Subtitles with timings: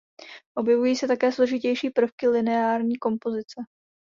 [0.57, 3.61] Objevují se také složitější prvky lineární kompozice.